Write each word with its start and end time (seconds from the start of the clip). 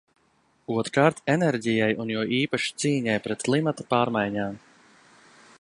Otrkārt, 0.75 1.21
enerģijai, 1.33 1.91
un 2.05 2.15
jo 2.15 2.25
īpaši 2.39 2.75
cīņai 2.85 3.21
pret 3.27 3.49
klimata 3.49 3.89
pārmaiņām. 3.93 4.61